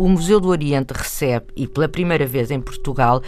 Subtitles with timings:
[0.00, 3.20] O Museu do Oriente recebe, e pela primeira vez em Portugal,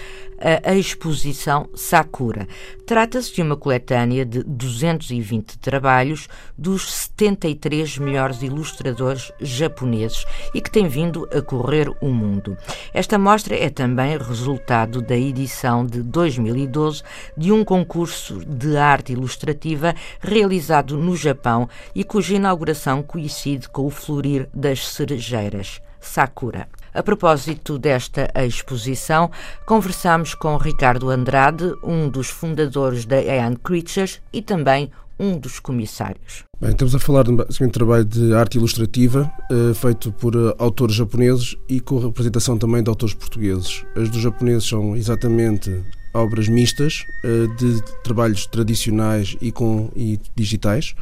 [0.65, 2.49] a exposição Sakura.
[2.87, 10.89] Trata-se de uma coletânea de 220 trabalhos dos 73 melhores ilustradores japoneses e que tem
[10.89, 12.57] vindo a correr o mundo.
[12.95, 17.03] Esta mostra é também resultado da edição de 2012
[17.37, 23.91] de um concurso de arte ilustrativa realizado no Japão e cuja inauguração coincide com o
[23.91, 25.83] florir das cerejeiras.
[26.03, 26.69] Sakura.
[26.93, 29.31] A propósito desta exposição,
[29.65, 36.45] conversamos com Ricardo Andrade, um dos fundadores da Aeon Creatures e também um dos comissários.
[36.61, 40.95] Bem, estamos a falar de um trabalho de arte ilustrativa uh, feito por uh, autores
[40.95, 43.85] japoneses e com representação também de autores portugueses.
[43.97, 50.95] As dos japoneses são exatamente obras mistas uh, de trabalhos tradicionais e, com, e digitais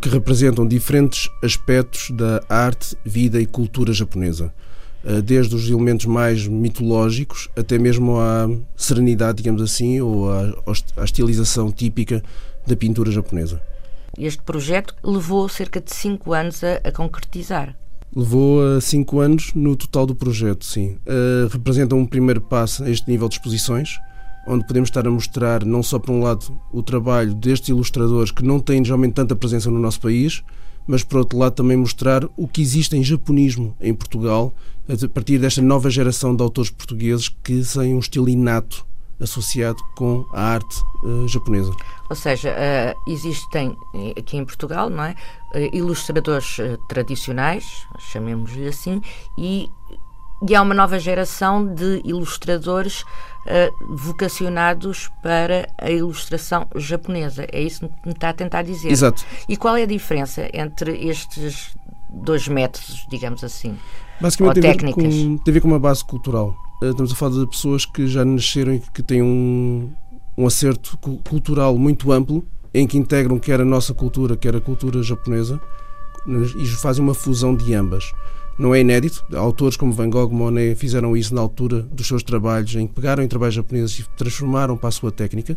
[0.00, 4.52] que representam diferentes aspectos da arte, vida e cultura japonesa.
[5.02, 10.52] Eh, desde os elementos mais mitológicos até mesmo à serenidade, digamos assim, ou à,
[10.96, 12.22] à estilização típica
[12.66, 13.62] da pintura japonesa.
[14.18, 17.74] Este projeto levou cerca de cinco anos a, a concretizar.
[18.14, 20.98] Levou a cinco anos no total do projeto, sim.
[21.06, 23.98] Uh, representa um primeiro passo a este nível de exposições,
[24.46, 28.44] onde podemos estar a mostrar, não só por um lado, o trabalho destes ilustradores que
[28.44, 30.42] não têm geralmente tanta presença no nosso país,
[30.86, 34.52] mas por outro lado também mostrar o que existe em japonismo em Portugal,
[34.88, 38.84] a partir desta nova geração de autores portugueses que têm um estilo inato
[39.20, 41.70] associado com a arte uh, japonesa.
[42.08, 45.14] Ou seja, uh, existem eh, aqui em Portugal, não é,
[45.54, 46.56] uh, ilustradores
[46.88, 49.00] tradicionais, chamemos-lhe assim,
[49.38, 49.70] e,
[50.48, 57.46] e há uma nova geração de ilustradores uh, vocacionados para a ilustração japonesa.
[57.52, 58.90] É isso que me está a tentar dizer.
[58.90, 59.24] Exato.
[59.48, 61.74] E qual é a diferença entre estes
[62.08, 63.76] dois métodos, digamos assim?
[64.20, 65.04] Basicamente ou tem, técnicas?
[65.04, 66.54] A com, tem a ver com uma base cultural.
[66.82, 69.92] Uh, estamos a falar de pessoas que já nasceram e que têm um,
[70.36, 75.02] um acerto cultural muito amplo, em que integram quer a nossa cultura, quer a cultura
[75.02, 75.60] japonesa,
[76.58, 78.04] e fazem uma fusão de ambas
[78.58, 79.24] não é inédito.
[79.34, 83.22] Autores como Van Gogh, Monet fizeram isso na altura dos seus trabalhos, em que pegaram
[83.22, 85.56] em trabalhos japoneses e transformaram para a sua técnica.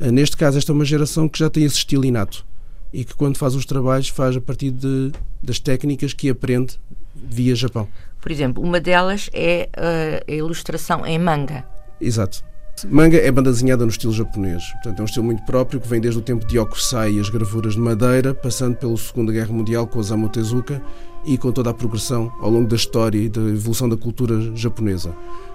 [0.00, 2.44] Eh, neste caso, esta é uma geração que já tem esse estilo inato
[2.92, 6.78] e que, quando faz os trabalhos, faz a partir de, das técnicas que aprende
[7.14, 7.88] via Japão.
[8.20, 11.64] Por exemplo, uma delas é eh, a ilustração em manga.
[12.00, 12.44] Exato.
[12.88, 16.00] Manga é banda desenhada no estilo japonês, portanto é um estilo muito próprio que vem
[16.00, 19.86] desde o tempo de Okusai e as gravuras de madeira, passando pela Segunda Guerra Mundial
[19.86, 20.82] com Osamu Tezuka
[21.24, 25.14] e com toda a progressão ao longo da história e da evolução da cultura japonesa.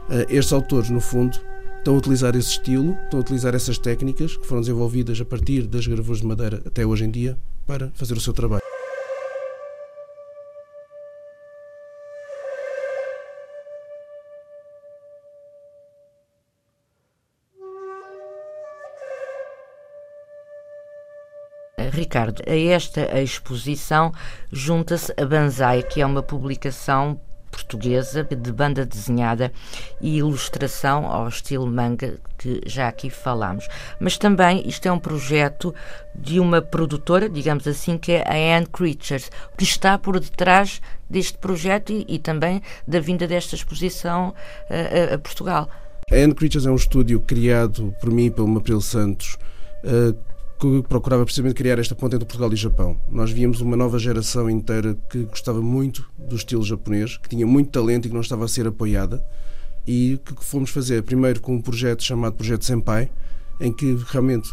[0.10, 1.38] Eh, estes autores, no fundo,
[1.78, 5.68] estão a utilizar esse estilo, estão a utilizar essas técnicas que foram desenvolvidas a partir
[5.68, 8.67] das gravuras de madeira até hoje em dia para fazer o seu trabalho.
[21.92, 24.12] Ricardo, a esta exposição
[24.52, 27.20] junta-se a Banzai, que é uma publicação
[27.58, 29.52] portuguesa de banda desenhada
[30.00, 33.68] e ilustração ao estilo manga que já aqui falámos.
[34.00, 35.74] Mas também isto é um projeto
[36.14, 41.38] de uma produtora, digamos assim, que é a Anne Creatures, que está por detrás deste
[41.38, 44.34] projeto e, e também da vinda desta exposição
[44.70, 45.70] a, a, Portugal.
[46.12, 49.38] A Anne Creatures é um estúdio criado por mim e pelo Mapril Santos.
[49.84, 50.16] Uh,
[50.60, 53.00] que procurava precisamente criar esta ponte entre Portugal e Japão.
[53.08, 57.70] Nós víamos uma nova geração inteira que gostava muito do estilo japonês, que tinha muito
[57.70, 59.24] talento e que não estava a ser apoiada,
[59.86, 63.10] e que fomos fazer primeiro com um projeto chamado Projeto Senpai,
[63.60, 64.50] em que realmente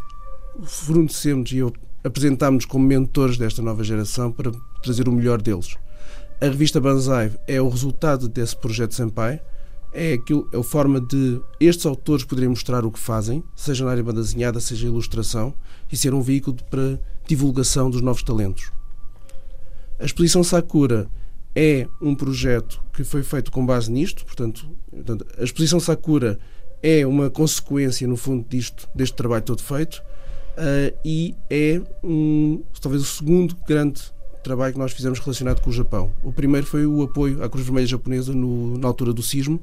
[0.64, 1.60] fornecemos e
[2.04, 4.52] apresentámos como mentores desta nova geração para
[4.82, 5.74] trazer o melhor deles.
[6.40, 9.40] A revista Banzai é o resultado desse projeto Senpai,
[9.94, 13.93] é, aquilo, é a forma de estes autores poderem mostrar o que fazem, seja na
[13.93, 15.55] área banda desenhada, seja ilustração,
[15.91, 18.73] e ser um veículo para divulgação dos novos talentos.
[19.99, 21.08] A exposição Sakura
[21.55, 24.69] é um projeto que foi feito com base nisto, portanto,
[25.38, 26.38] a exposição Sakura
[26.82, 30.02] é uma consequência, no fundo, disto, deste trabalho todo feito
[30.58, 34.02] uh, e é um, talvez o segundo grande
[34.43, 36.12] trabalho que nós fizemos relacionado com o Japão.
[36.23, 39.58] O primeiro foi o apoio à Cruz Vermelha Japonesa no, na altura do sismo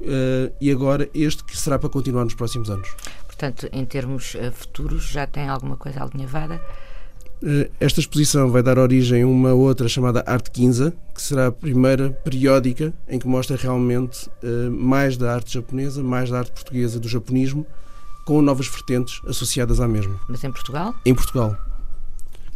[0.00, 2.88] uh, e agora este que será para continuar nos próximos anos.
[3.26, 6.60] Portanto, em termos uh, futuros, já tem alguma coisa alinhavada?
[7.42, 11.52] Eh, esta exposição vai dar origem a uma outra chamada Arte Quinza, que será a
[11.52, 14.28] primeira periódica em que mostra realmente
[14.70, 17.66] mais da arte japonesa, mais da arte portuguesa, do japonismo,
[18.26, 20.20] com novas vertentes associadas à mesma.
[20.28, 20.94] Mas em Portugal?
[21.06, 21.56] Em Portugal.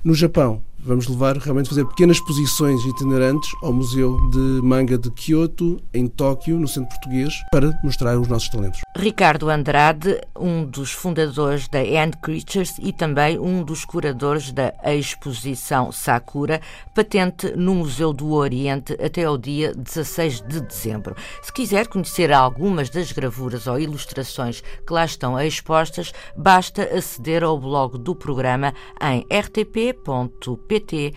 [0.04, 5.80] No Japão, vamos levar realmente fazer pequenas exposições itinerantes ao Museu de Manga de Kyoto,
[5.92, 8.80] em Tóquio, no centro português, para mostrar os nossos talentos.
[8.96, 15.90] Ricardo Andrade, um dos fundadores da End Creatures e também um dos curadores da exposição
[15.90, 16.60] Sakura,
[16.94, 21.16] patente no Museu do Oriente até ao dia 16 de dezembro.
[21.42, 27.58] Se quiser conhecer algumas das gravuras ou ilustrações que lá estão expostas, basta aceder ao
[27.58, 31.14] blog do programa em rtp.pt pt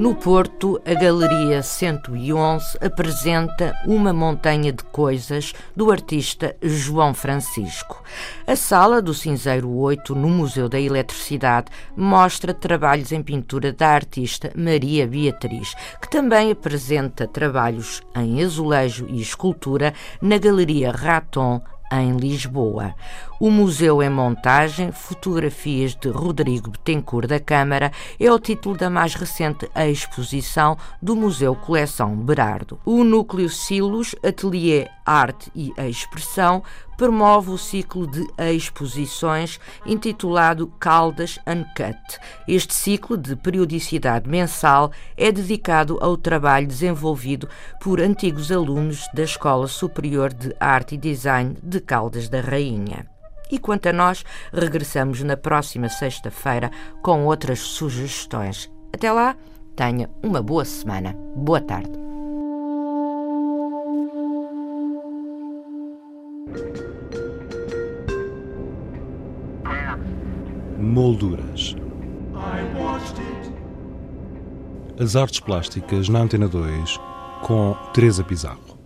[0.00, 8.02] No Porto, a Galeria 111 apresenta Uma Montanha de Coisas do artista João Francisco.
[8.46, 14.50] A sala do Cinzeiro 8, no Museu da Eletricidade, mostra trabalhos em pintura da artista
[14.56, 19.92] Maria Beatriz, que também apresenta trabalhos em azulejo e escultura
[20.22, 21.60] na Galeria Raton
[21.92, 22.94] em Lisboa.
[23.42, 27.90] O Museu em Montagem, Fotografias de Rodrigo Betancourt da Câmara,
[28.20, 32.78] é o título da mais recente exposição do Museu Coleção Berardo.
[32.84, 36.62] O Núcleo Silos, Atelier Arte e Expressão,
[36.98, 41.96] promove o ciclo de exposições intitulado Caldas Uncut.
[42.46, 47.48] Este ciclo, de periodicidade mensal, é dedicado ao trabalho desenvolvido
[47.80, 53.06] por antigos alunos da Escola Superior de Arte e Design de Caldas da Rainha.
[53.50, 56.70] E quanto a nós, regressamos na próxima sexta-feira
[57.02, 58.70] com outras sugestões.
[58.92, 59.36] Até lá,
[59.74, 61.16] tenha uma boa semana.
[61.34, 61.90] Boa tarde.
[70.78, 71.76] Molduras.
[74.98, 76.98] As artes plásticas na Antena 2
[77.42, 78.79] com Teresa Pizarro.